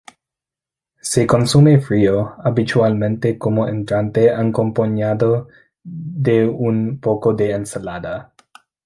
Se 1.01 1.27
consume 1.27 1.79
frío, 1.79 2.33
habitualmente 2.43 3.37
como 3.37 3.67
entrante 3.67 4.31
acompañado 4.33 5.47
de 5.83 6.47
un 6.47 6.99
poco 6.99 7.35
de 7.35 7.51
ensalada. 7.51 8.33